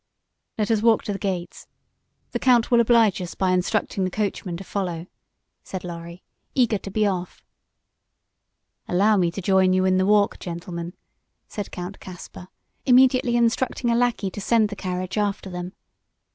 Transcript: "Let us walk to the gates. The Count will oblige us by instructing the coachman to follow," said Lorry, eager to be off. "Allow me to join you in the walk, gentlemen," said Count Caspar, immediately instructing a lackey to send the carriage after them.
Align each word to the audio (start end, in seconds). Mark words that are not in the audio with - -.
"Let 0.57 0.71
us 0.71 0.81
walk 0.81 1.03
to 1.03 1.13
the 1.13 1.19
gates. 1.19 1.67
The 2.31 2.39
Count 2.39 2.71
will 2.71 2.79
oblige 2.81 3.21
us 3.21 3.35
by 3.35 3.51
instructing 3.51 4.03
the 4.03 4.09
coachman 4.09 4.57
to 4.57 4.63
follow," 4.63 5.05
said 5.63 5.83
Lorry, 5.83 6.23
eager 6.55 6.79
to 6.79 6.89
be 6.89 7.05
off. 7.05 7.45
"Allow 8.87 9.17
me 9.17 9.29
to 9.29 9.43
join 9.43 9.73
you 9.73 9.85
in 9.85 9.97
the 9.99 10.07
walk, 10.07 10.39
gentlemen," 10.39 10.95
said 11.47 11.69
Count 11.69 11.99
Caspar, 11.99 12.47
immediately 12.83 13.35
instructing 13.35 13.91
a 13.91 13.95
lackey 13.95 14.31
to 14.31 14.41
send 14.41 14.69
the 14.69 14.75
carriage 14.75 15.19
after 15.19 15.51
them. 15.51 15.73